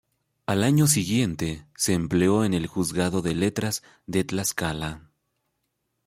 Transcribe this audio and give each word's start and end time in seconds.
Al 0.47 0.63
año 0.63 0.87
siguiente 0.87 1.67
se 1.75 1.93
empleó 1.93 2.43
en 2.43 2.55
el 2.55 2.65
Juzgado 2.65 3.21
de 3.21 3.35
Letras 3.35 3.83
de 4.07 4.23
Tlaxcala. 4.23 5.11